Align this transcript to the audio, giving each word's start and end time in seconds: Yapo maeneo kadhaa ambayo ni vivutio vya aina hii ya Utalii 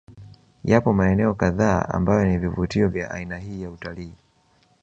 Yapo 0.63 0.93
maeneo 0.93 1.33
kadhaa 1.33 1.85
ambayo 1.89 2.25
ni 2.25 2.37
vivutio 2.37 2.87
vya 2.89 3.11
aina 3.11 3.37
hii 3.37 3.61
ya 3.61 3.69
Utalii 3.71 4.13